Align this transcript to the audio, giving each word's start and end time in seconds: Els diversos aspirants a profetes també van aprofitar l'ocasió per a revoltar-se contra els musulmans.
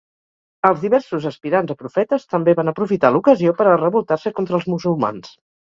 Els 0.69 0.79
diversos 0.85 1.27
aspirants 1.31 1.75
a 1.75 1.77
profetes 1.83 2.27
també 2.33 2.57
van 2.61 2.73
aprofitar 2.75 3.13
l'ocasió 3.17 3.57
per 3.61 3.69
a 3.69 3.79
revoltar-se 3.87 4.37
contra 4.41 4.63
els 4.63 4.69
musulmans. 4.77 5.37